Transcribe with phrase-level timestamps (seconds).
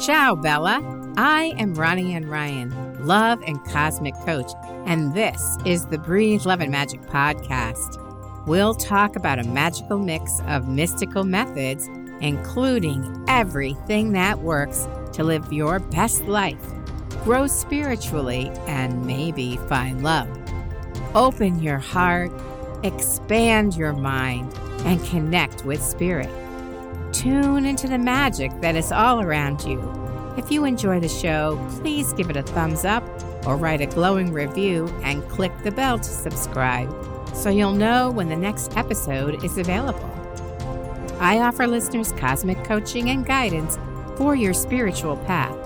[0.00, 0.80] Ciao, Bella.
[1.18, 4.50] I am Ronnie Ann Ryan, love and cosmic coach,
[4.86, 7.98] and this is the Breathe Love and Magic podcast.
[8.46, 11.86] We'll talk about a magical mix of mystical methods,
[12.22, 16.64] including everything that works to live your best life,
[17.22, 20.30] grow spiritually, and maybe find love.
[21.14, 22.32] Open your heart,
[22.82, 24.50] expand your mind,
[24.86, 26.30] and connect with spirit.
[27.12, 29.80] Tune into the magic that is all around you.
[30.36, 33.04] If you enjoy the show, please give it a thumbs up
[33.46, 36.88] or write a glowing review and click the bell to subscribe
[37.34, 40.08] so you'll know when the next episode is available.
[41.18, 43.76] I offer listeners cosmic coaching and guidance
[44.16, 45.56] for your spiritual path,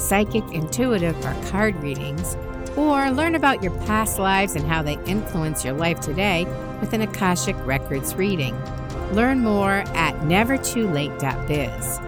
[0.00, 2.36] psychic, intuitive, or card readings,
[2.76, 6.44] or learn about your past lives and how they influence your life today
[6.80, 8.54] with an Akashic Records reading.
[9.12, 12.00] Learn more at nevertoolate.biz.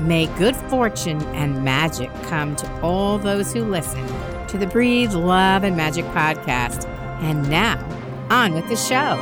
[0.00, 4.06] May good fortune and magic come to all those who listen
[4.48, 6.86] to the Breathe Love and Magic podcast.
[7.20, 7.78] And now,
[8.30, 9.18] on with the show.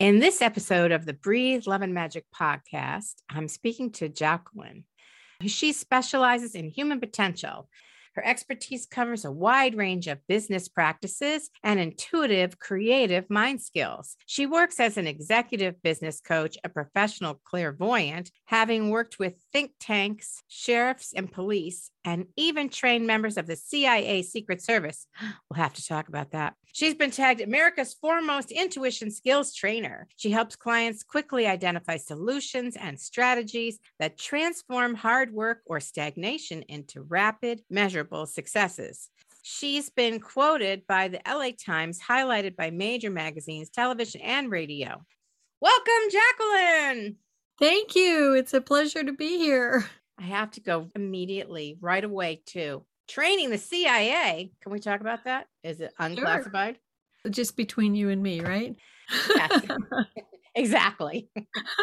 [0.00, 4.84] In this episode of the Breathe Love and Magic podcast, I'm speaking to Jacqueline.
[5.46, 7.68] She specializes in human potential
[8.14, 14.16] her expertise covers a wide range of business practices and intuitive creative mind skills.
[14.26, 20.42] She works as an executive business coach, a professional clairvoyant, having worked with think tanks,
[20.48, 25.06] sheriffs, and police, and even trained members of the CIA Secret Service.
[25.50, 26.54] We'll have to talk about that.
[26.72, 30.08] She's been tagged America's foremost intuition skills trainer.
[30.16, 37.02] She helps clients quickly identify solutions and strategies that transform hard work or stagnation into
[37.02, 39.10] rapid, measurable successes.
[39.42, 45.02] She's been quoted by the LA Times, highlighted by major magazines, television, and radio.
[45.60, 47.16] Welcome, Jacqueline.
[47.58, 48.34] Thank you.
[48.34, 49.84] It's a pleasure to be here.
[50.18, 52.84] I have to go immediately, right away, too.
[53.10, 54.52] Training the CIA.
[54.62, 55.48] Can we talk about that?
[55.64, 56.78] Is it unclassified?
[57.22, 57.32] Sure.
[57.32, 58.76] Just between you and me, right?
[59.34, 59.62] Yes.
[60.54, 61.28] exactly.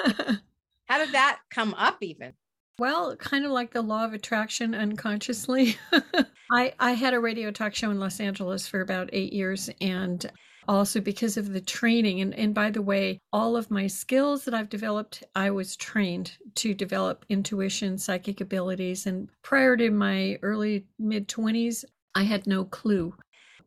[0.86, 2.32] How did that come up, even?
[2.80, 5.78] Well, kind of like the law of attraction unconsciously.
[6.52, 10.26] I, I had a radio talk show in Los Angeles for about eight years, and
[10.68, 12.22] also because of the training.
[12.22, 16.38] And, and by the way, all of my skills that I've developed, I was trained
[16.56, 19.06] to develop intuition, psychic abilities.
[19.06, 21.86] And prior to my early mid 20s,
[22.16, 23.16] I had no clue.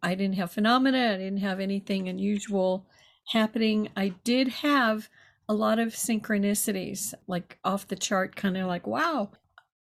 [0.03, 2.87] I didn't have phenomena, I didn't have anything unusual
[3.29, 3.89] happening.
[3.97, 5.09] I did have
[5.49, 9.31] a lot of synchronicities, like off the chart, kind of like, wow,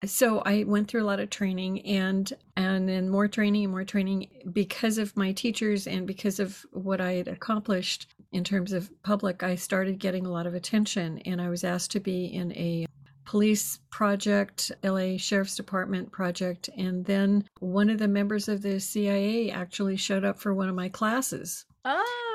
[0.05, 3.83] so i went through a lot of training and and then more training and more
[3.83, 8.91] training because of my teachers and because of what i had accomplished in terms of
[9.03, 12.51] public i started getting a lot of attention and i was asked to be in
[12.53, 12.85] a
[13.25, 19.51] police project la sheriff's department project and then one of the members of the cia
[19.51, 21.65] actually showed up for one of my classes.
[21.83, 22.26] Oh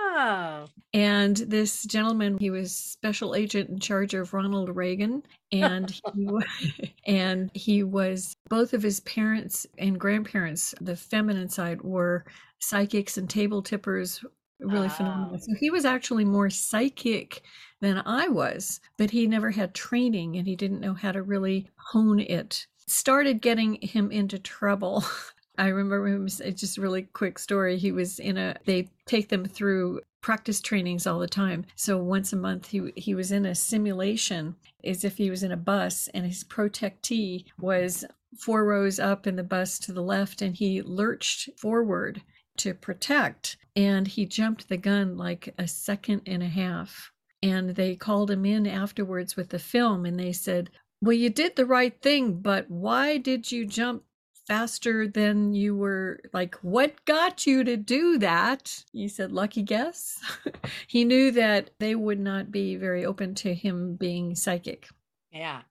[0.94, 6.28] and this gentleman, he was special agent in charge of Ronald Reagan, and he
[7.06, 12.24] and he was both of his parents and grandparents, the feminine side, were
[12.58, 14.24] psychics and table tippers,
[14.60, 15.38] really phenomenal.
[15.38, 17.42] So he was actually more psychic
[17.80, 21.68] than I was, but he never had training and he didn't know how to really
[21.76, 22.66] hone it.
[22.86, 25.04] Started getting him into trouble
[25.58, 27.76] I remember him, just really quick story.
[27.76, 31.66] He was in a, they take them through practice trainings all the time.
[31.74, 35.52] So once a month, he, he was in a simulation as if he was in
[35.52, 38.04] a bus, and his protectee was
[38.38, 42.22] four rows up in the bus to the left, and he lurched forward
[42.56, 47.10] to protect, and he jumped the gun like a second and a half.
[47.42, 50.70] And they called him in afterwards with the film, and they said,
[51.02, 54.04] well, you did the right thing, but why did you jump
[54.46, 58.84] faster than you were like what got you to do that?
[58.92, 60.20] He said lucky guess.
[60.86, 64.88] He knew that they would not be very open to him being psychic.
[65.30, 65.62] Yeah.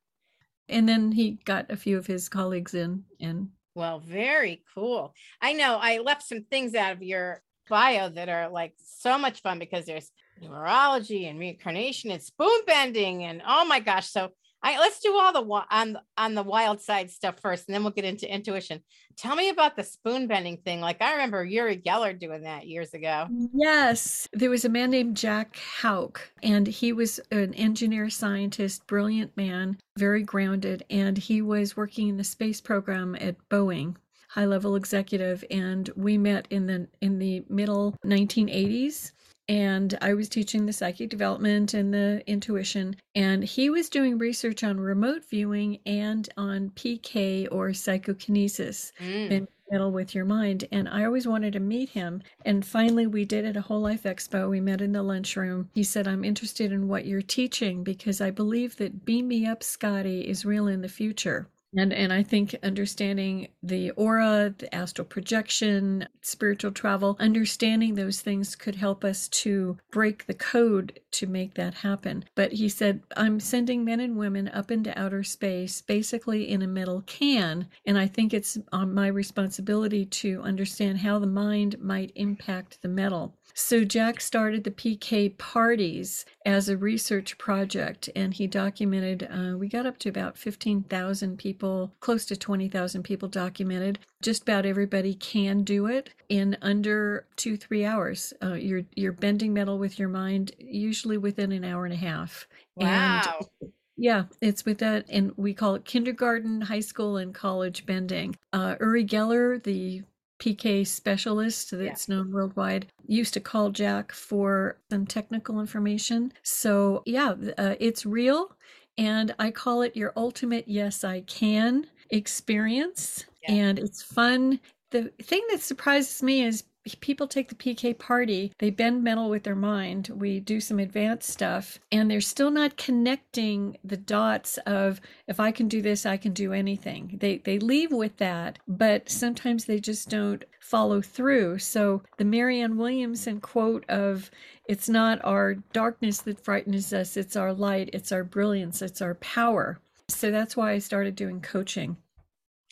[0.67, 5.13] And then he got a few of his colleagues in and well very cool.
[5.41, 9.41] I know i left some things out of your bio that are like so much
[9.41, 10.11] fun because there's
[10.43, 14.29] numerology and reincarnation and spoon bending and oh my gosh so
[14.63, 17.91] I, let's do all the on on the wild side stuff first, and then we'll
[17.91, 18.81] get into intuition.
[19.17, 20.81] Tell me about the spoon bending thing.
[20.81, 23.27] Like I remember Uri Geller doing that years ago.
[23.53, 29.35] Yes, there was a man named Jack Houck, and he was an engineer, scientist, brilliant
[29.35, 33.95] man, very grounded, and he was working in the space program at Boeing
[34.29, 39.11] high level executive and we met in the in the middle 1980s
[39.51, 42.95] and I was teaching the psychic development and the intuition.
[43.15, 48.93] And he was doing research on remote viewing and on PK or psychokinesis.
[48.99, 50.65] Mm metal with your mind.
[50.73, 52.21] And I always wanted to meet him.
[52.45, 54.49] And finally, we did at a Whole Life Expo.
[54.49, 55.69] We met in the lunchroom.
[55.73, 59.63] He said, I'm interested in what you're teaching because I believe that Beam Me Up,
[59.63, 61.47] Scotty, is real in the future.
[61.77, 68.55] And and I think understanding the aura, the astral projection, spiritual travel, understanding those things
[68.55, 72.25] could help us to break the code to make that happen.
[72.35, 76.67] But he said, I'm sending men and women up into outer space, basically in a
[76.67, 82.11] metal can, and I think it's on my responsibility to understand how the mind might
[82.15, 83.37] impact the metal.
[83.53, 89.27] So Jack started the PK parties as a research project, and he documented.
[89.31, 93.99] Uh, we got up to about fifteen thousand people, close to twenty thousand people documented.
[94.21, 98.33] Just about everybody can do it in under two three hours.
[98.41, 102.47] Uh, you're you're bending metal with your mind, usually within an hour and a half.
[102.75, 103.21] Wow.
[103.61, 108.35] And yeah, it's with that, and we call it kindergarten, high school, and college bending.
[108.51, 110.01] Uh, Uri Geller, the
[110.41, 112.15] PK specialist that's yeah.
[112.15, 116.33] known worldwide, used to call Jack for some technical information.
[116.41, 118.51] So, yeah, uh, it's real.
[118.97, 123.25] And I call it your ultimate yes, I can experience.
[123.43, 123.53] Yeah.
[123.53, 124.59] And it's fun.
[124.89, 126.63] The thing that surprises me is
[126.99, 131.29] people take the PK party, they bend metal with their mind, we do some advanced
[131.29, 136.17] stuff, and they're still not connecting the dots of if I can do this, I
[136.17, 137.17] can do anything.
[137.19, 141.59] They they leave with that, but sometimes they just don't follow through.
[141.59, 144.31] So the Marianne Williamson quote of
[144.65, 149.15] it's not our darkness that frightens us, it's our light, it's our brilliance, it's our
[149.15, 149.79] power.
[150.07, 151.97] So that's why I started doing coaching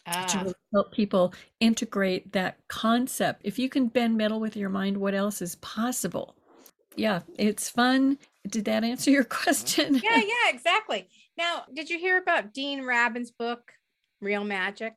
[0.07, 0.25] ah.
[0.25, 3.42] to really help people integrate that concept.
[3.44, 6.36] If you can bend metal with your mind, what else is possible?
[6.96, 8.18] Yeah, it's fun.
[8.48, 9.96] Did that answer your question?
[9.96, 11.07] yeah, yeah, exactly.
[11.38, 13.72] Now, did you hear about Dean Radin's book,
[14.22, 14.94] Real Magic?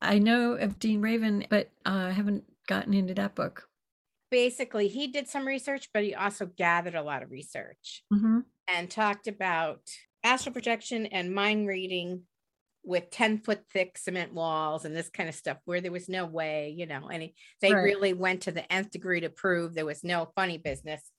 [0.00, 3.68] I know of Dean Radin, but uh, I haven't gotten into that book.
[4.30, 8.40] Basically, he did some research, but he also gathered a lot of research mm-hmm.
[8.66, 9.82] and talked about
[10.24, 12.22] astral projection and mind reading
[12.84, 16.26] with 10 foot thick cement walls and this kind of stuff where there was no
[16.26, 17.82] way, you know, any they right.
[17.82, 21.10] really went to the nth degree to prove there was no funny business.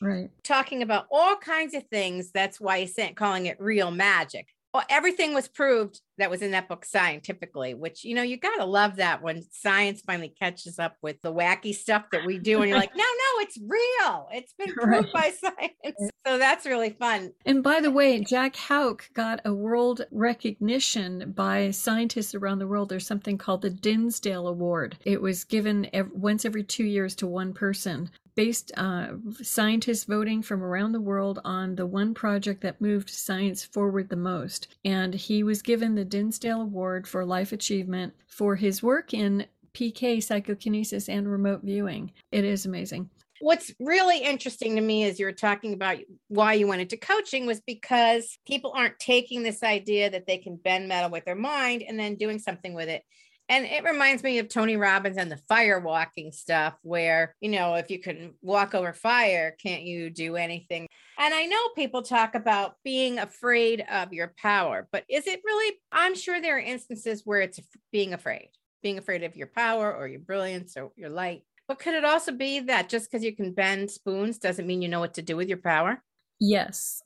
[0.00, 0.30] Right.
[0.42, 2.30] Talking about all kinds of things.
[2.32, 6.68] That's why he's calling it real magic well, everything was proved that was in that
[6.68, 10.96] book scientifically, which, you know, you got to love that when science finally catches up
[11.02, 12.60] with the wacky stuff that we do.
[12.60, 14.28] And you're like, no, no, it's real.
[14.32, 15.12] It's been proved right.
[15.12, 16.10] by science.
[16.26, 17.32] So that's really fun.
[17.46, 22.90] And by the way, Jack Houck got a world recognition by scientists around the world.
[22.90, 24.98] There's something called the Dinsdale Award.
[25.04, 28.10] It was given once every two years to one person
[28.40, 29.08] based uh,
[29.42, 34.16] scientists voting from around the world on the one project that moved science forward the
[34.16, 34.68] most.
[34.82, 39.44] And he was given the Dinsdale Award for Life Achievement for his work in
[39.74, 42.12] PK, psychokinesis, and remote viewing.
[42.32, 43.10] It is amazing.
[43.42, 45.98] What's really interesting to me as you were talking about
[46.28, 50.56] why you went into coaching was because people aren't taking this idea that they can
[50.56, 53.02] bend metal with their mind and then doing something with it.
[53.50, 57.74] And it reminds me of Tony Robbins and the fire walking stuff, where, you know,
[57.74, 60.86] if you can walk over fire, can't you do anything?
[61.18, 65.76] And I know people talk about being afraid of your power, but is it really?
[65.90, 67.58] I'm sure there are instances where it's
[67.90, 68.50] being afraid,
[68.84, 71.42] being afraid of your power or your brilliance or your light.
[71.66, 74.88] But could it also be that just because you can bend spoons doesn't mean you
[74.88, 76.00] know what to do with your power?
[76.38, 77.02] Yes.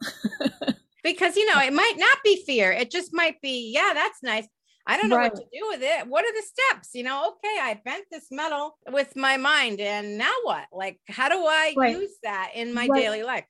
[1.03, 2.71] because, you know, it might not be fear.
[2.71, 4.47] It just might be, yeah, that's nice.
[4.87, 5.33] I don't know right.
[5.33, 6.07] what to do with it.
[6.07, 6.91] What are the steps?
[6.95, 10.67] You know, okay, I bent this metal with my mind, and now what?
[10.73, 11.97] Like, how do I right.
[11.97, 13.01] use that in my right.
[13.01, 13.45] daily life?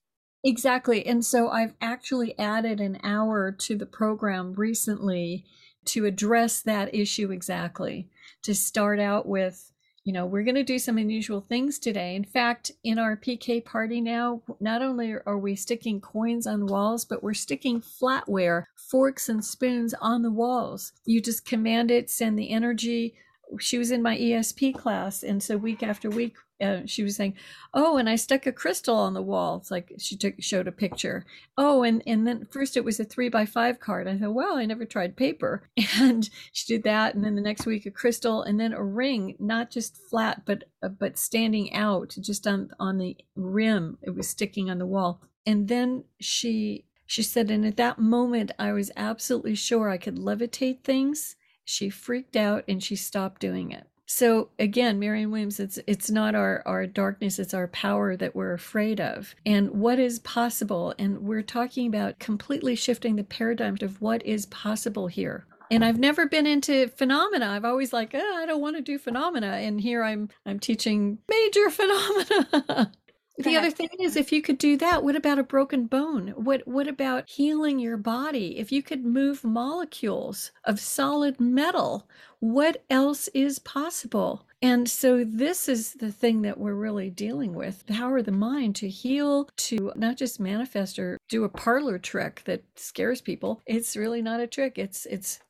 [0.45, 1.07] Exactly.
[1.07, 5.45] And so I've actually added an hour to the program recently
[5.87, 8.11] to address that issue exactly.
[8.43, 9.73] To start out with
[10.05, 12.15] you know, we're going to do some unusual things today.
[12.15, 17.07] In fact, in our PK party now, not only are we sticking coins on walls,
[17.07, 20.93] but we're sticking flatware, forks and spoons on the walls.
[21.07, 23.15] You just command it, send the energy.
[23.59, 27.35] She was in my ESP class, and so week after week, uh, she was saying,
[27.73, 30.73] "Oh, and I stuck a crystal on the wall." It's like she took showed a
[30.73, 31.27] picture.
[31.59, 34.09] Oh, and and then first it was a three by five card.
[34.09, 35.69] I thought, well, I never tried paper,
[35.99, 37.15] and she did that.
[37.15, 40.65] And then the next week a crystal, and then a ring, not just flat, but
[40.83, 43.99] uh, but standing out, just on on the rim.
[44.03, 45.21] It was sticking on the wall.
[45.47, 50.17] And then she she said, and at that moment I was absolutely sure I could
[50.17, 51.37] levitate things.
[51.65, 56.35] She freaked out and she stopped doing it So again, Marianne Williams, it's it's not
[56.35, 59.35] our our darkness, it's our power that we're afraid of.
[59.47, 60.95] And what is possible?
[60.99, 65.47] And we're talking about completely shifting the paradigm of what is possible here.
[65.71, 67.49] And I've never been into phenomena.
[67.49, 69.47] I've always like, oh, I don't want to do phenomena.
[69.47, 72.93] And here I'm I'm teaching major phenomena.
[73.37, 76.29] The other thing is if you could do that, what about a broken bone?
[76.37, 78.59] What what about healing your body?
[78.59, 84.47] If you could move molecules of solid metal, what else is possible?
[84.63, 87.85] And so this is the thing that we're really dealing with.
[87.87, 91.99] The power of the mind to heal, to not just manifest or do a parlor
[91.99, 93.61] trick that scares people.
[93.67, 94.79] It's really not a trick.
[94.79, 95.41] It's it's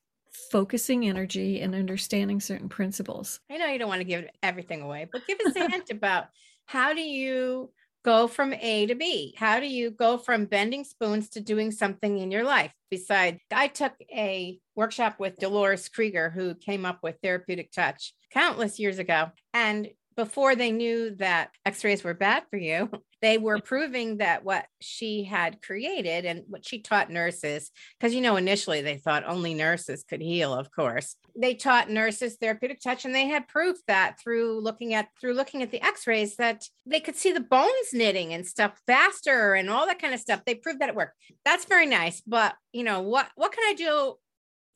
[0.50, 3.40] focusing energy and understanding certain principles.
[3.50, 6.28] I know you don't want to give everything away, but give us a hint about
[6.66, 7.70] how do you
[8.04, 9.34] go from A to B?
[9.36, 12.72] How do you go from bending spoons to doing something in your life?
[12.90, 18.78] Besides, I took a workshop with Dolores Krieger, who came up with therapeutic touch countless
[18.78, 19.30] years ago.
[19.52, 22.90] And before they knew that x-rays were bad for you
[23.24, 28.20] they were proving that what she had created and what she taught nurses because you
[28.20, 31.16] know initially they thought only nurses could heal of course.
[31.34, 35.62] They taught nurses therapeutic touch and they had proof that through looking at through looking
[35.62, 39.86] at the x-rays that they could see the bones knitting and stuff faster and all
[39.86, 40.42] that kind of stuff.
[40.44, 41.16] They proved that it worked.
[41.46, 44.16] That's very nice but you know what what can i do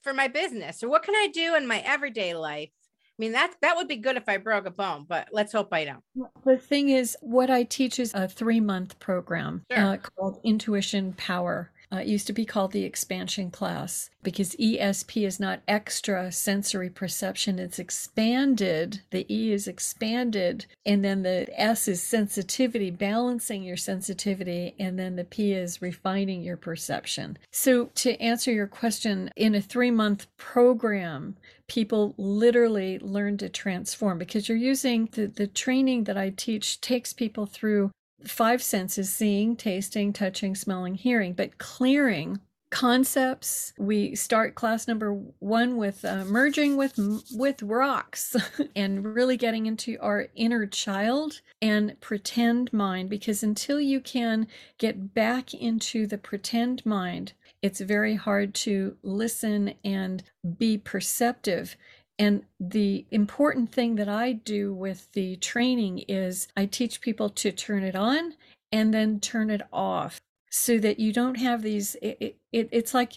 [0.02, 0.82] for my business?
[0.82, 2.70] Or what can i do in my everyday life
[3.18, 5.84] mean, that that would be good if I broke a bone, but let's hope I
[5.84, 6.02] don't.
[6.44, 9.80] The thing is, what I teach is a three month program sure.
[9.80, 11.70] uh, called Intuition Power.
[11.90, 16.90] Uh, it used to be called the expansion class because ESP is not extra sensory
[16.90, 19.00] perception, it's expanded.
[19.10, 25.16] The E is expanded, and then the S is sensitivity, balancing your sensitivity, and then
[25.16, 27.38] the P is refining your perception.
[27.50, 31.36] So, to answer your question, in a three month program,
[31.68, 37.12] people literally learn to transform because you're using the, the training that I teach takes
[37.12, 37.90] people through
[38.26, 43.72] five senses seeing, tasting, touching, smelling, hearing, but clearing concepts.
[43.78, 46.98] We start class number one with uh, merging with
[47.32, 48.36] with rocks
[48.76, 54.46] and really getting into our inner child and pretend mind because until you can
[54.76, 57.32] get back into the pretend mind
[57.62, 60.22] it's very hard to listen and
[60.58, 61.76] be perceptive
[62.18, 67.52] and the important thing that I do with the training is I teach people to
[67.52, 68.34] turn it on
[68.72, 70.20] and then turn it off
[70.50, 73.12] so that you don't have these it, it, it's like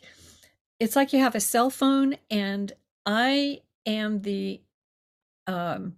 [0.80, 2.72] it's like you have a cell phone and
[3.06, 4.62] I am the
[5.48, 5.98] um,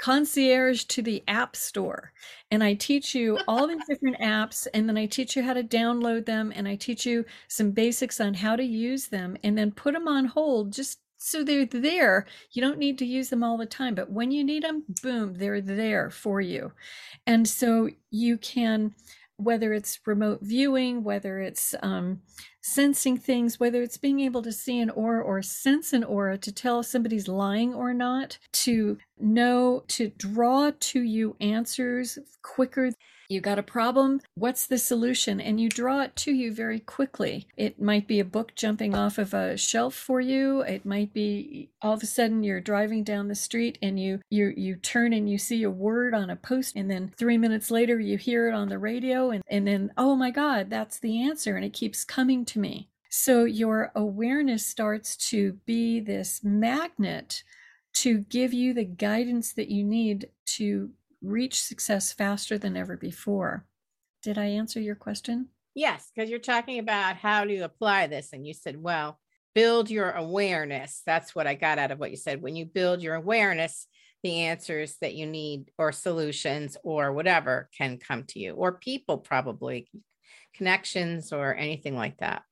[0.00, 2.12] concierge to the app store.
[2.50, 5.62] And I teach you all these different apps and then I teach you how to
[5.62, 9.70] download them and I teach you some basics on how to use them and then
[9.70, 12.26] put them on hold just so they're there.
[12.52, 15.34] You don't need to use them all the time, but when you need them, boom,
[15.34, 16.72] they're there for you.
[17.26, 18.94] And so you can,
[19.36, 22.22] whether it's remote viewing, whether it's um,
[22.62, 26.52] sensing things, whether it's being able to see an aura or sense an aura to
[26.52, 32.90] tell if somebody's lying or not, to know, to draw to you answers quicker
[33.30, 34.20] you got a problem?
[34.34, 35.40] What's the solution?
[35.40, 37.46] And you draw it to you very quickly.
[37.56, 40.62] It might be a book jumping off of a shelf for you.
[40.62, 44.52] It might be all of a sudden you're driving down the street and you you
[44.56, 48.00] you turn and you see a word on a post and then 3 minutes later
[48.00, 51.54] you hear it on the radio and and then oh my god, that's the answer
[51.54, 52.90] and it keeps coming to me.
[53.10, 57.42] So your awareness starts to be this magnet
[57.94, 60.90] to give you the guidance that you need to
[61.20, 63.66] reach success faster than ever before.
[64.22, 65.48] Did I answer your question?
[65.74, 68.32] Yes, because you're talking about how to apply this.
[68.32, 69.18] And you said, well,
[69.54, 71.02] build your awareness.
[71.04, 72.40] That's what I got out of what you said.
[72.42, 73.86] When you build your awareness,
[74.22, 79.18] the answers that you need or solutions or whatever can come to you, or people
[79.18, 79.88] probably,
[80.54, 82.44] connections or anything like that.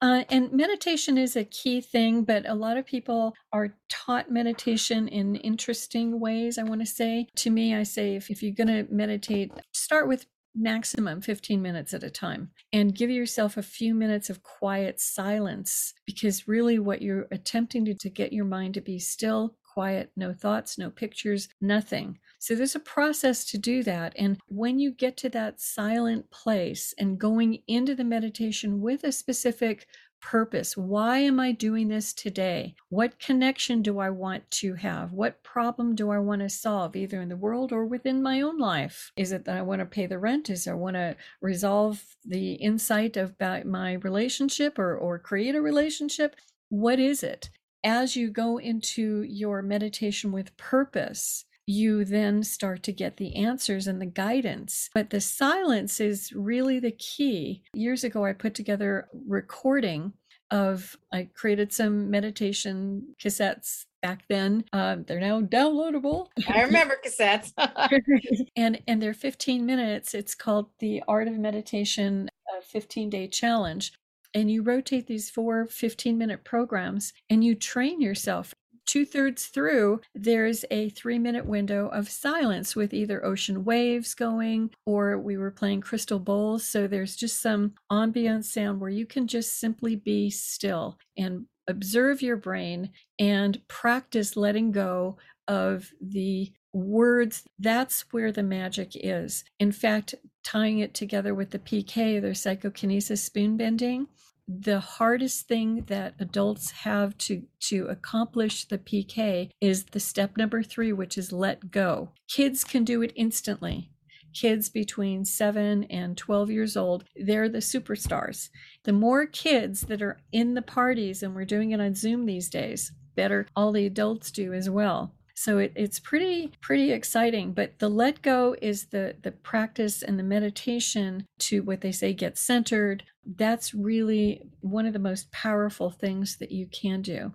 [0.00, 5.08] Uh, and meditation is a key thing, but a lot of people are taught meditation
[5.08, 6.56] in interesting ways.
[6.56, 10.06] I want to say to me, I say if, if you're going to meditate, start
[10.06, 15.00] with maximum 15 minutes at a time and give yourself a few minutes of quiet
[15.00, 20.10] silence because really what you're attempting to, to get your mind to be still quiet,
[20.16, 22.18] no thoughts, no pictures, nothing.
[22.38, 24.14] So there's a process to do that.
[24.16, 29.12] And when you get to that silent place and going into the meditation with a
[29.12, 29.86] specific
[30.20, 30.76] purpose.
[30.76, 32.74] Why am I doing this today?
[32.88, 35.12] What connection do I want to have?
[35.12, 38.58] What problem do I want to solve, either in the world or within my own
[38.58, 39.12] life?
[39.16, 40.50] Is it that I want to pay the rent?
[40.50, 46.36] Is I want to resolve the insight about my relationship or, or create a relationship?
[46.68, 47.50] What is it?
[47.84, 53.86] As you go into your meditation with purpose, you then start to get the answers
[53.86, 54.90] and the guidance.
[54.94, 57.62] But the silence is really the key.
[57.74, 60.12] Years ago, I put together recording
[60.50, 64.64] of I created some meditation cassettes back then.
[64.72, 66.26] Uh, they're now downloadable.
[66.48, 67.52] I remember cassettes.
[68.56, 70.12] and and they're 15 minutes.
[70.12, 72.28] It's called the Art of Meditation
[72.62, 73.92] 15 day challenge.
[74.34, 78.54] And you rotate these four 15 minute programs and you train yourself
[78.90, 84.68] two thirds through, there's a three minute window of silence with either ocean waves going
[84.84, 86.64] or we were playing crystal bowls.
[86.64, 92.20] So there's just some ambient sound where you can just simply be still and observe
[92.20, 97.44] your brain and practice letting go of the words.
[97.60, 99.44] That's where the magic is.
[99.60, 104.08] In fact, tying it together with the PK, their psychokinesis spoon bending,
[104.48, 110.62] the hardest thing that adults have to to accomplish the PK is the step number
[110.62, 112.10] 3 which is let go.
[112.28, 113.90] Kids can do it instantly.
[114.34, 118.48] Kids between 7 and 12 years old, they're the superstars.
[118.84, 122.48] The more kids that are in the parties and we're doing it on Zoom these
[122.48, 125.14] days, better all the adults do as well.
[125.40, 127.54] So it, it's pretty pretty exciting.
[127.54, 132.12] But the let go is the the practice and the meditation to what they say
[132.12, 133.04] get centered.
[133.24, 137.32] That's really one of the most powerful things that you can do.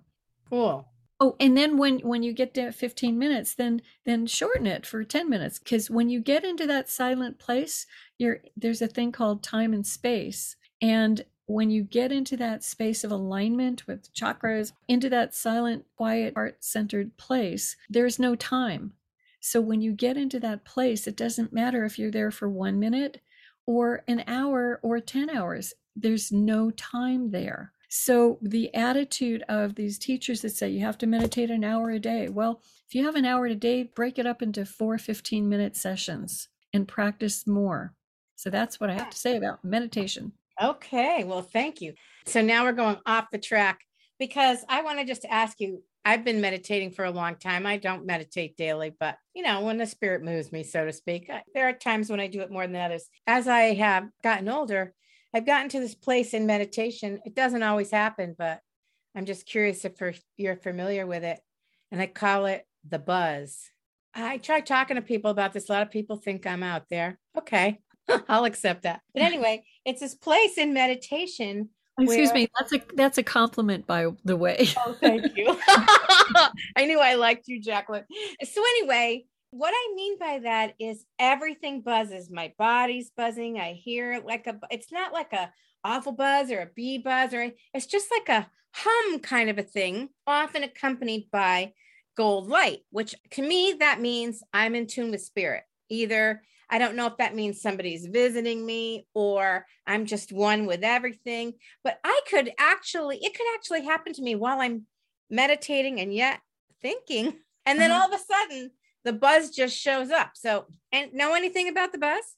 [0.48, 0.88] Cool.
[1.20, 5.04] Oh, and then when when you get to 15 minutes, then then shorten it for
[5.04, 7.88] 10 minutes because when you get into that silent place,
[8.20, 10.58] you're there's a thing called time and space.
[10.80, 16.34] And when you get into that space of alignment with chakras, into that silent, quiet,
[16.34, 18.94] heart centered place, there's no time.
[19.40, 22.80] So when you get into that place, it doesn't matter if you're there for one
[22.80, 23.22] minute
[23.68, 27.72] or an hour or 10 hours, there's no time there.
[27.90, 32.00] So the attitude of these teachers that say you have to meditate an hour a
[32.00, 35.48] day, well, if you have an hour a day, break it up into four 15
[35.48, 37.94] minute sessions and practice more.
[38.36, 40.34] So that's what I have to say about meditation.
[40.62, 41.94] Okay, well, thank you.
[42.26, 43.82] So now we're going off the track
[44.20, 47.66] because I want to just ask you I've been meditating for a long time.
[47.66, 51.32] I don't meditate daily, but you know, when the spirit moves me, so to speak,
[51.56, 53.10] there are times when I do it more than others.
[53.26, 54.94] As I have gotten older,
[55.34, 57.20] I've gotten to this place in meditation.
[57.26, 58.60] It doesn't always happen, but
[59.16, 59.94] I'm just curious if
[60.38, 61.40] you're familiar with it.
[61.92, 63.60] And I call it the buzz.
[64.14, 65.70] I try talking to people about this.
[65.70, 67.18] A lot of people think I'm out there.
[67.36, 67.80] Okay.
[68.30, 69.02] I'll accept that.
[69.14, 71.70] But anyway, it's this place in meditation.
[72.00, 72.36] Excuse where...
[72.36, 74.68] me, that's a that's a compliment by the way.
[74.86, 75.58] oh, thank you.
[76.76, 78.04] I knew I liked you, Jacqueline.
[78.44, 82.30] So anyway, what I mean by that is everything buzzes.
[82.30, 83.60] My body's buzzing.
[83.60, 85.52] I hear it like a it's not like a
[85.84, 89.64] awful buzz or a bee buzz or it's just like a hum kind of a
[89.64, 91.72] thing, often accompanied by
[92.18, 95.64] gold light, which to me that means I'm in tune with spirit.
[95.90, 100.84] Either I don't know if that means somebody's visiting me or I'm just one with
[100.84, 104.86] everything, but I could actually, it could actually happen to me while I'm
[105.30, 106.40] meditating and yet
[106.82, 107.40] thinking.
[107.68, 108.02] And then uh-huh.
[108.04, 108.70] all of a sudden,
[109.06, 110.34] the buzz just shows up.
[110.36, 112.36] So, and know anything about the buzz?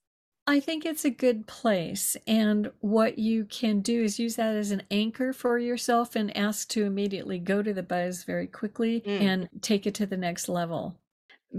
[0.48, 2.16] I think it's a good place.
[2.26, 6.70] And what you can do is use that as an anchor for yourself and ask
[6.70, 9.22] to immediately go to the buzz very quickly mm.
[9.22, 10.98] and take it to the next level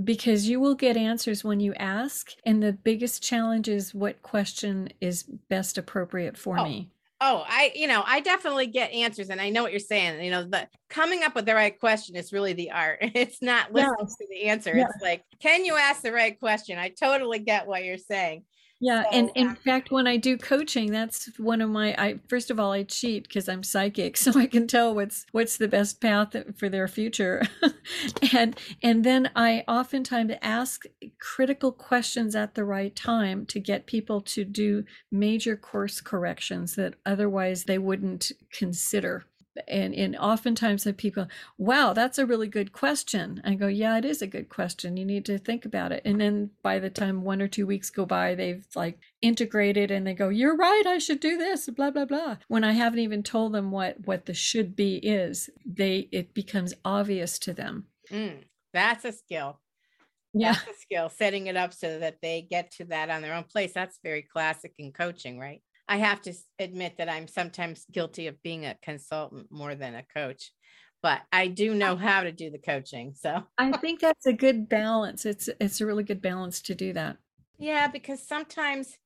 [0.04, 2.32] because you will get answers when you ask.
[2.44, 6.64] And the biggest challenge is what question is best appropriate for oh.
[6.64, 6.90] me.
[7.20, 10.22] Oh, I, you know, I definitely get answers and I know what you're saying.
[10.22, 12.98] You know, the coming up with the right question is really the art.
[13.02, 14.16] It's not listening yes.
[14.16, 14.76] to the answer.
[14.76, 16.78] It's like, can you ask the right question?
[16.78, 18.44] I totally get what you're saying.
[18.80, 21.94] Yeah, so, and in um, fact, when I do coaching, that's one of my.
[21.98, 25.56] I first of all, I cheat because I'm psychic, so I can tell what's what's
[25.56, 27.42] the best path for their future,
[28.32, 30.84] and and then I oftentimes ask
[31.20, 36.94] critical questions at the right time to get people to do major course corrections that
[37.04, 39.24] otherwise they wouldn't consider
[39.66, 43.40] and and oftentimes have people wow that's a really good question.
[43.44, 44.96] I go yeah it is a good question.
[44.96, 46.02] You need to think about it.
[46.04, 50.06] And then by the time one or two weeks go by they've like integrated and
[50.06, 52.36] they go you're right i should do this blah blah blah.
[52.48, 56.74] When i haven't even told them what what the should be is they it becomes
[56.84, 57.86] obvious to them.
[58.10, 59.60] Mm, that's a skill.
[60.34, 60.52] Yeah.
[60.52, 63.44] That's a skill setting it up so that they get to that on their own
[63.44, 63.72] place.
[63.72, 68.42] That's very classic in coaching right I have to admit that I'm sometimes guilty of
[68.42, 70.52] being a consultant more than a coach,
[71.02, 71.96] but I do know oh.
[71.96, 73.14] how to do the coaching.
[73.14, 75.24] So I think that's a good balance.
[75.24, 77.16] It's it's a really good balance to do that.
[77.58, 78.96] Yeah, because sometimes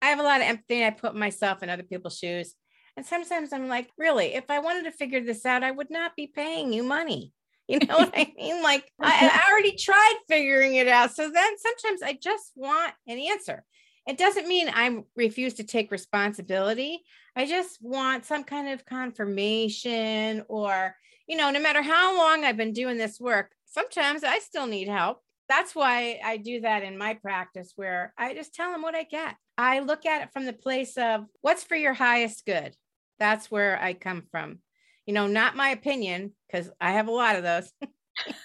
[0.00, 0.84] I have a lot of empathy.
[0.84, 2.54] I put myself in other people's shoes.
[2.96, 6.14] And sometimes I'm like, really, if I wanted to figure this out, I would not
[6.16, 7.32] be paying you money.
[7.68, 8.60] You know what I mean?
[8.60, 11.14] Like I, I already tried figuring it out.
[11.14, 13.64] So then sometimes I just want an answer.
[14.06, 17.02] It doesn't mean I refuse to take responsibility.
[17.36, 20.94] I just want some kind of confirmation or,
[21.26, 24.88] you know, no matter how long I've been doing this work, sometimes I still need
[24.88, 25.20] help.
[25.48, 29.04] That's why I do that in my practice where I just tell them what I
[29.04, 29.36] get.
[29.56, 32.74] I look at it from the place of what's for your highest good.
[33.18, 34.58] That's where I come from.
[35.06, 37.70] You know, not my opinion, because I have a lot of those.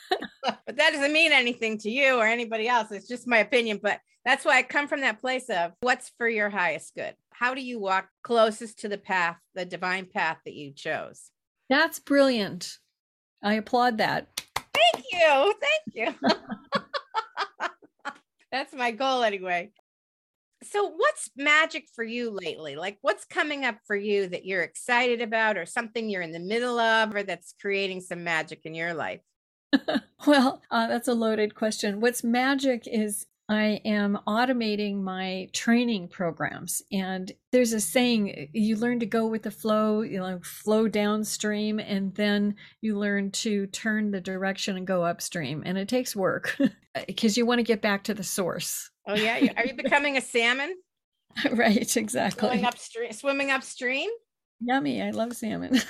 [0.10, 2.92] but that doesn't mean anything to you or anybody else.
[2.92, 3.80] It's just my opinion.
[3.82, 7.16] But that's why I come from that place of what's for your highest good.
[7.32, 11.32] How do you walk closest to the path, the divine path that you chose?
[11.70, 12.78] That's brilliant.
[13.42, 14.28] I applaud that.
[14.54, 15.54] Thank you.
[15.62, 16.30] Thank you.
[18.52, 19.72] That's my goal anyway.
[20.62, 22.76] So, what's magic for you lately?
[22.76, 26.40] Like, what's coming up for you that you're excited about, or something you're in the
[26.40, 29.22] middle of, or that's creating some magic in your life?
[30.28, 32.02] well, uh, that's a loaded question.
[32.02, 36.82] What's magic is I am automating my training programs.
[36.92, 41.80] And there's a saying you learn to go with the flow, you know, flow downstream,
[41.80, 45.64] and then you learn to turn the direction and go upstream.
[45.66, 46.58] And it takes work
[47.08, 48.90] because you want to get back to the source.
[49.08, 49.54] Oh, yeah.
[49.56, 50.76] Are you becoming a salmon?
[51.52, 52.50] right, exactly.
[52.50, 53.14] Swimming upstream.
[53.14, 54.10] Swimming upstream?
[54.60, 55.02] Yummy.
[55.02, 55.80] I love salmon.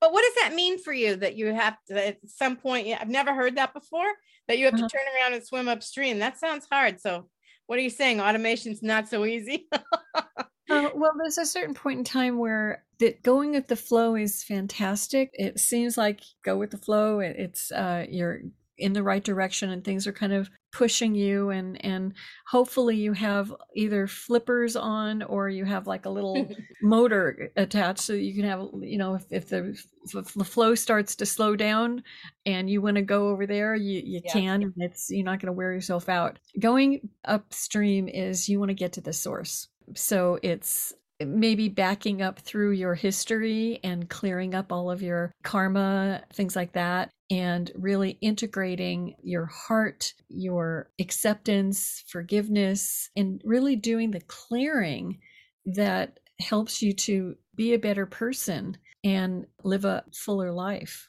[0.00, 3.08] But what does that mean for you that you have to, at some point, I've
[3.08, 4.10] never heard that before,
[4.48, 4.88] that you have to uh-huh.
[4.88, 6.18] turn around and swim upstream?
[6.18, 7.00] That sounds hard.
[7.00, 7.28] So,
[7.66, 8.20] what are you saying?
[8.20, 9.68] Automation's not so easy?
[10.14, 14.42] uh, well, there's a certain point in time where that going with the flow is
[14.42, 15.30] fantastic.
[15.34, 17.20] It seems like go with the flow.
[17.20, 18.40] It, it's uh, you're
[18.78, 22.14] in the right direction and things are kind of pushing you and and
[22.46, 26.48] hopefully you have either flippers on or you have like a little
[26.82, 29.76] motor attached so you can have you know if, if the
[30.14, 32.02] if the flow starts to slow down
[32.46, 34.32] and you want to go over there you you yeah.
[34.32, 36.38] can it's you're not going to wear yourself out.
[36.58, 39.68] Going upstream is you want to get to the source.
[39.94, 46.22] So it's maybe backing up through your history and clearing up all of your karma,
[46.32, 54.20] things like that, and really integrating your heart, your acceptance, forgiveness, and really doing the
[54.22, 55.18] clearing
[55.66, 61.08] that helps you to be a better person and live a fuller life.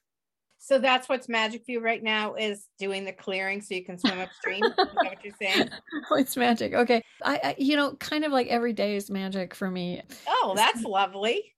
[0.63, 3.97] So that's what's magic for you right now is doing the clearing so you can
[3.97, 4.63] swim upstream.
[4.65, 5.69] is that what you're saying?
[6.09, 6.73] Oh, it's magic.
[6.73, 7.01] Okay.
[7.23, 10.01] I, I, you know, kind of like every day is magic for me.
[10.27, 11.53] Oh, that's lovely.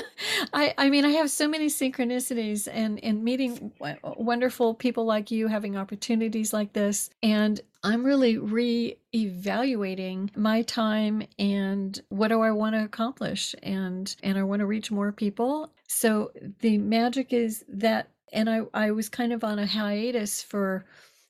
[0.52, 5.48] I, I mean, I have so many synchronicities and, and meeting wonderful people like you,
[5.48, 7.10] having opportunities like this.
[7.22, 14.14] And I'm really re evaluating my time and what do I want to accomplish and
[14.22, 15.72] and I want to reach more people.
[15.88, 20.86] So the magic is that and I, I was kind of on a hiatus for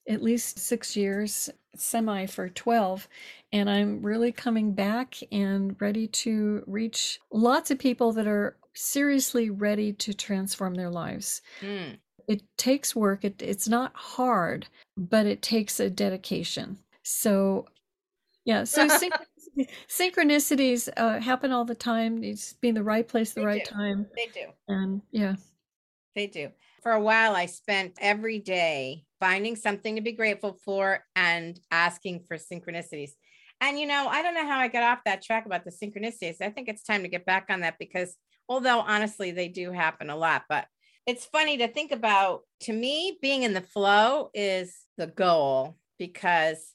[0.09, 3.09] at least six years, semi for 12.
[3.53, 9.51] And I'm really coming back and ready to reach lots of people that are seriously
[9.51, 11.43] ready to transform their lives.
[11.61, 11.99] Mm.
[12.29, 16.79] It takes work, it, it's not hard, but it takes a dedication.
[17.03, 17.67] So,
[18.45, 22.23] yeah, so synchronicities, synchronicities uh, happen all the time.
[22.23, 23.71] It's being the right place, the they right do.
[23.71, 24.07] time.
[24.15, 24.47] They do.
[24.69, 25.35] And yeah,
[26.15, 26.51] they do.
[26.83, 32.25] For a while, I spent every day finding something to be grateful for and asking
[32.27, 33.13] for synchronicities.
[33.61, 36.41] And, you know, I don't know how I got off that track about the synchronicities.
[36.41, 38.17] I think it's time to get back on that because,
[38.49, 40.67] although honestly, they do happen a lot, but
[41.07, 42.43] it's funny to think about.
[42.63, 46.75] To me, being in the flow is the goal because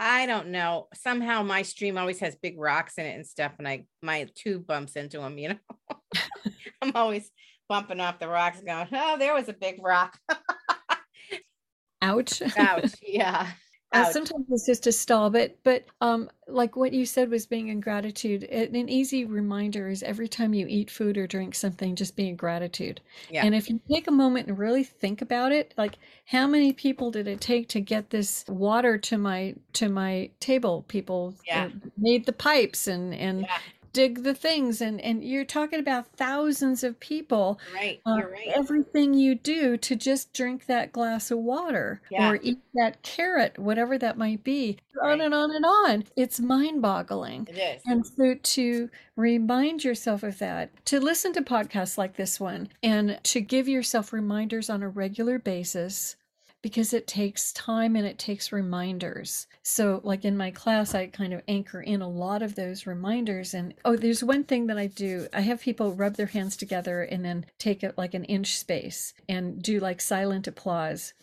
[0.00, 0.86] I don't know.
[0.94, 4.66] Somehow my stream always has big rocks in it and stuff, and I my tube
[4.66, 5.38] bumps into them.
[5.38, 5.96] You know,
[6.82, 7.30] I'm always
[7.68, 10.18] bumping off the rocks, going, "Oh, there was a big rock."
[12.02, 12.42] Ouch.
[12.56, 12.94] Ouch.
[13.02, 13.48] Yeah.
[13.90, 17.68] Uh, sometimes it's just a stall, but but um, like what you said was being
[17.68, 18.42] in gratitude.
[18.42, 22.28] It, an easy reminder is every time you eat food or drink something, just be
[22.28, 23.00] in gratitude.
[23.30, 23.46] Yeah.
[23.46, 25.94] And if you take a moment and really think about it, like
[26.26, 30.84] how many people did it take to get this water to my to my table?
[30.88, 31.70] People yeah.
[31.96, 33.58] made the pipes and and yeah
[33.92, 38.48] dig the things and and you're talking about thousands of people right uh, you're right.
[38.54, 42.30] everything you do to just drink that glass of water yeah.
[42.30, 44.78] or eat that carrot whatever that might be.
[45.00, 45.12] Right.
[45.12, 46.04] on and on and on.
[46.16, 47.48] It's mind-boggling.
[47.50, 47.82] It is.
[47.86, 53.18] And so to remind yourself of that to listen to podcasts like this one and
[53.24, 56.16] to give yourself reminders on a regular basis
[56.62, 59.46] because it takes time and it takes reminders.
[59.62, 63.54] So, like in my class, I kind of anchor in a lot of those reminders.
[63.54, 67.02] And oh, there's one thing that I do I have people rub their hands together
[67.02, 71.14] and then take it like an inch space and do like silent applause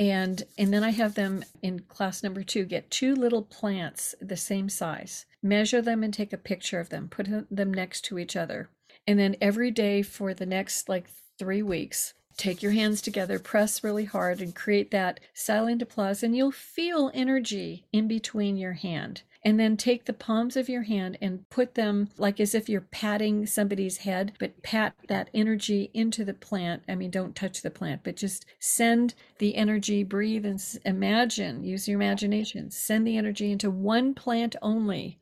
[0.00, 4.36] and and then i have them in class number two get two little plants the
[4.36, 8.34] same size measure them and take a picture of them put them next to each
[8.34, 8.70] other
[9.06, 13.84] and then every day for the next like three weeks take your hands together press
[13.84, 19.22] really hard and create that silent applause and you'll feel energy in between your hand
[19.42, 22.82] and then take the palms of your hand and put them like as if you're
[22.82, 26.82] patting somebody's head, but pat that energy into the plant.
[26.88, 31.88] I mean, don't touch the plant, but just send the energy, breathe and imagine, use
[31.88, 35.18] your imagination, send the energy into one plant only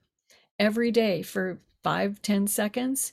[0.59, 3.12] every day for five, ten seconds.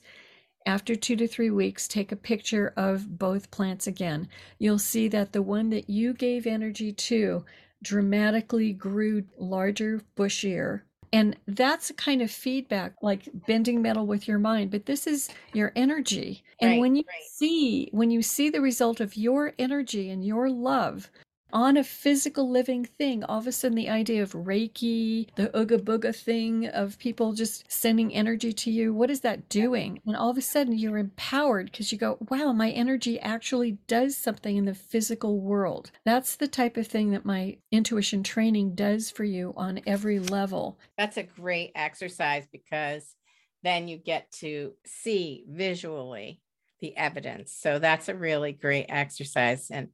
[0.66, 4.28] After two to three weeks, take a picture of both plants again.
[4.58, 7.44] You'll see that the one that you gave energy to
[7.82, 14.40] dramatically grew larger, bushier, and that's a kind of feedback, like bending metal with your
[14.40, 14.72] mind.
[14.72, 16.42] But this is your energy.
[16.60, 17.22] And right, when you right.
[17.30, 21.10] see, when you see the result of your energy and your love
[21.52, 25.78] on a physical living thing, all of a sudden the idea of Reiki, the Ooga
[25.78, 30.00] Booga thing of people just sending energy to you, what is that doing?
[30.06, 34.16] And all of a sudden you're empowered because you go, wow, my energy actually does
[34.16, 35.90] something in the physical world.
[36.04, 40.78] That's the type of thing that my intuition training does for you on every level.
[40.98, 43.14] That's a great exercise because
[43.62, 46.40] then you get to see visually
[46.80, 47.52] the evidence.
[47.52, 49.70] So that's a really great exercise.
[49.70, 49.88] And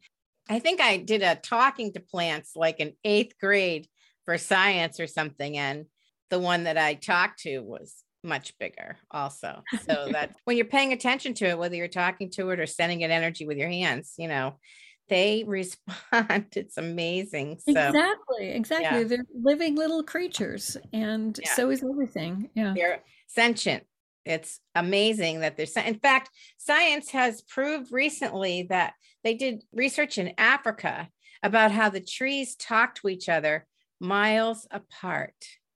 [0.48, 3.86] I think I did a talking to plants like in eighth grade
[4.24, 5.56] for science or something.
[5.56, 5.86] And
[6.30, 9.62] the one that I talked to was much bigger also.
[9.86, 13.00] So that when you're paying attention to it, whether you're talking to it or sending
[13.00, 14.58] it energy with your hands, you know,
[15.08, 16.46] they respond.
[16.56, 17.58] It's amazing.
[17.58, 19.00] So, exactly, exactly.
[19.02, 19.04] Yeah.
[19.04, 21.54] They're living little creatures, and yeah.
[21.54, 22.48] so is everything.
[22.54, 23.84] Yeah, they're sentient.
[24.24, 30.34] It's amazing that there's, in fact, science has proved recently that they did research in
[30.38, 31.08] Africa
[31.42, 33.66] about how the trees talk to each other
[34.00, 35.34] miles apart.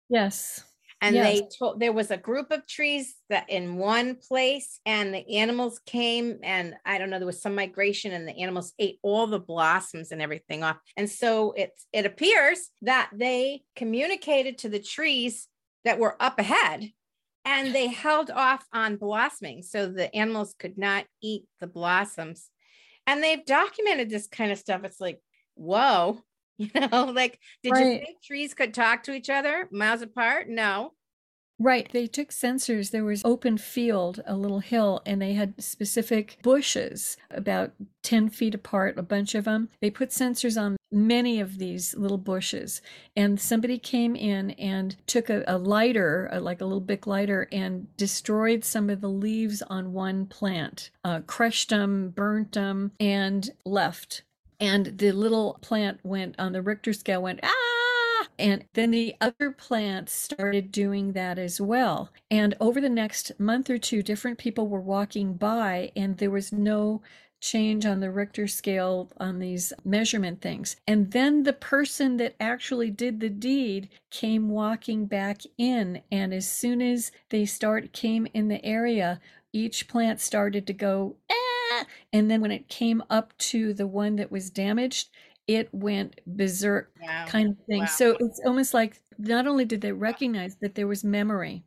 [0.09, 0.63] Yes.
[1.01, 1.41] And yes.
[1.41, 5.79] they told there was a group of trees that in one place, and the animals
[5.85, 9.41] came, and I don't know, there was some migration, and the animals ate all the
[9.41, 10.77] blossoms and everything off.
[10.97, 15.47] And so it it appears that they communicated to the trees
[15.85, 16.91] that were up ahead
[17.45, 22.51] and they held off on blossoming so the animals could not eat the blossoms.
[23.07, 24.85] And they've documented this kind of stuff.
[24.85, 25.21] It's like
[25.55, 26.19] whoa
[26.59, 27.87] you know like did right.
[27.87, 30.49] you think trees could talk to each other miles apart?
[30.49, 30.93] No
[31.59, 31.89] Right.
[31.93, 32.91] They took sensors.
[32.91, 38.55] There was open field, a little hill, and they had specific bushes about 10 feet
[38.55, 39.69] apart, a bunch of them.
[39.81, 42.83] They put sensors on many of these little bushes.
[43.15, 47.49] And somebody came in and took a, a lighter, a, like a little big lighter,
[47.53, 53.51] and destroyed some of the leaves on one plant, uh, crushed them, burnt them, and
[53.65, 54.23] left.
[54.59, 57.74] And the little plant went on the Richter scale, went, ah!
[58.39, 62.11] And then the other plants started doing that as well.
[62.31, 66.53] And over the next month or two, different people were walking by, and there was
[66.53, 67.03] no
[67.41, 70.77] change on the Richter scale on these measurement things.
[70.87, 76.03] And then the person that actually did the deed came walking back in.
[76.11, 79.21] And as soon as they start came in the area,
[79.53, 81.85] each plant started to go, ah!
[82.13, 85.11] And then when it came up to the one that was damaged,
[85.47, 87.27] it went berserk wow.
[87.27, 87.81] kind of thing.
[87.81, 87.87] Wow.
[87.87, 91.65] So it's almost like not only did they recognize that there was memory.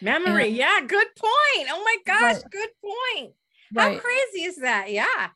[0.00, 1.68] Memory, and, yeah, good point.
[1.70, 2.44] Oh my gosh, right.
[2.50, 3.32] good point.
[3.72, 3.94] Right.
[3.94, 4.90] How crazy is that?
[4.90, 5.28] Yeah.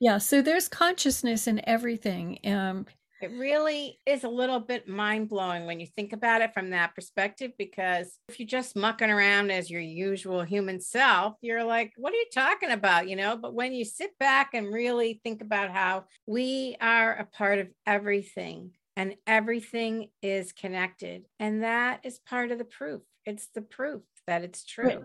[0.00, 2.38] Yeah, so there's consciousness in everything.
[2.44, 2.86] Um,
[3.22, 6.94] it really is a little bit mind blowing when you think about it from that
[6.94, 7.52] perspective.
[7.56, 12.16] Because if you're just mucking around as your usual human self, you're like, what are
[12.16, 13.08] you talking about?
[13.08, 17.24] You know, but when you sit back and really think about how we are a
[17.24, 23.02] part of everything and everything is connected, and that is part of the proof.
[23.24, 24.86] It's the proof that it's true.
[24.86, 24.98] Right.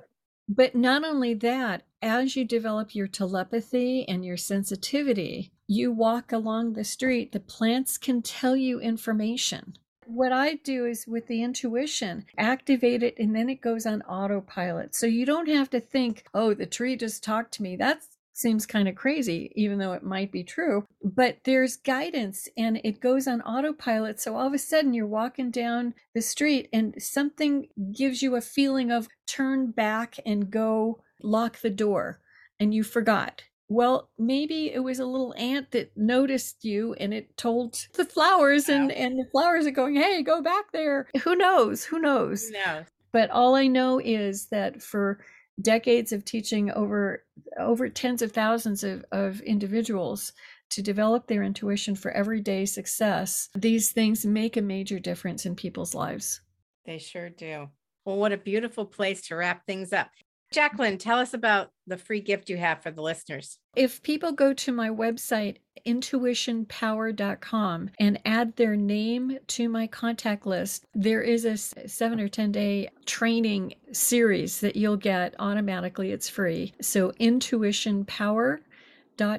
[0.48, 6.74] But not only that, as you develop your telepathy and your sensitivity, you walk along
[6.74, 9.78] the street, the plants can tell you information.
[10.06, 14.96] What I do is with the intuition, activate it, and then it goes on autopilot.
[14.96, 17.76] So you don't have to think, oh, the tree just talked to me.
[17.76, 18.02] That
[18.38, 20.86] seems kind of crazy, even though it might be true.
[21.04, 24.19] But there's guidance and it goes on autopilot.
[24.19, 28.41] So all of a sudden you're walking down the street and something gives you a
[28.41, 32.19] feeling of turn back and go lock the door.
[32.60, 37.36] And you forgot Well, maybe it was a little ant that noticed you and it
[37.38, 41.08] told the flowers, and, and the flowers are going, hey, go back there.
[41.23, 41.84] Who knows?
[41.84, 42.50] Who knows?
[42.52, 42.86] No.
[43.12, 45.19] But all I know is that for
[45.62, 47.24] decades of teaching over
[47.58, 50.34] over tens of thousands of, of individuals
[50.70, 55.96] to develop their intuition for everyday success, these things make a major difference in people's
[55.96, 56.41] lives.
[56.86, 57.70] They sure do.
[58.06, 60.10] Well, what a beautiful place to wrap things up.
[60.52, 63.60] Jacqueline, tell us about the free gift you have for the listeners.
[63.76, 70.86] If people go to my website, intuitionpower.com, and add their name to my contact list,
[70.94, 76.12] there is a seven or 10 day training series that you'll get automatically.
[76.12, 76.74] It's free.
[76.82, 78.64] So, intuitionpower.com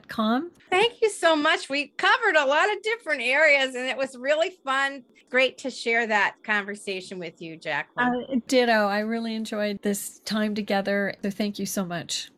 [0.09, 0.51] com.
[0.71, 1.69] Thank you so much.
[1.69, 5.05] We covered a lot of different areas and it was really fun.
[5.31, 8.27] Great to share that conversation with you, Jacqueline.
[8.31, 8.87] Uh, ditto.
[8.87, 11.15] I really enjoyed this time together.
[11.23, 12.31] So thank you so much.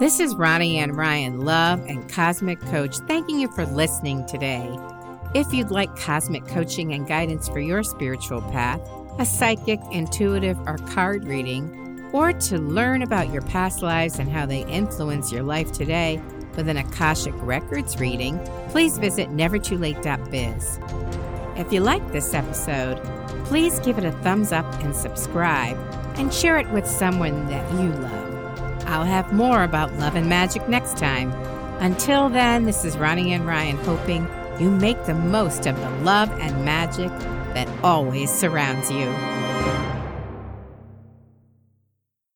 [0.00, 4.68] This is Ronnie Ann Ryan, Love and Cosmic Coach, thanking you for listening today.
[5.34, 8.80] If you'd like cosmic coaching and guidance for your spiritual path,
[9.18, 11.81] a psychic, intuitive, or card reading,
[12.12, 16.20] or to learn about your past lives and how they influence your life today
[16.56, 20.78] with an Akashic Records reading, please visit nevertoolate.biz.
[21.56, 23.02] If you like this episode,
[23.44, 25.76] please give it a thumbs up and subscribe,
[26.16, 28.84] and share it with someone that you love.
[28.86, 31.32] I'll have more about love and magic next time.
[31.80, 34.28] Until then, this is Ronnie Ann Ryan hoping
[34.60, 37.10] you make the most of the love and magic
[37.54, 39.41] that always surrounds you.